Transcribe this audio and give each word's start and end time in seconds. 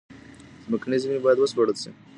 ځمکني 0.63 0.97
زېرمي 1.01 1.19
بايد 1.23 1.37
و 1.39 1.49
سپړل 1.51 1.75
سي. 1.83 1.89